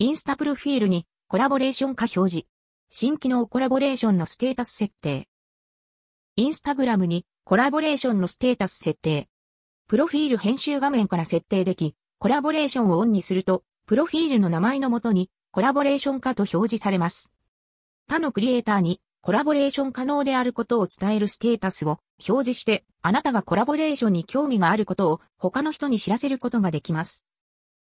[0.00, 2.46] インスタプロフィールにコラボレーション化表示。
[2.90, 5.28] 新機能コラボレーションのステータス設定。
[6.34, 9.28] インスタグラムにコラボレーションのステータス設定。
[9.86, 17.32] プロフィール編集画面から設定でき、コラボレーションをオンにすると、プロフィールの名前のもとにコラボレーション化と表示されます。
[18.08, 27.24] 他のクリエイターにコラボレーション可能であることを伝えるステータスを表示して、あなたがコラボレーションに興味があることを他の人に知らせることができます。